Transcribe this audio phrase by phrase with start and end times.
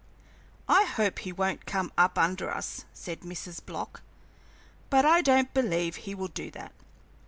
[0.67, 3.63] "I hope he won't come up under us," said Mrs.
[3.63, 4.01] Block.
[4.89, 6.71] "But I don't believe he will do that.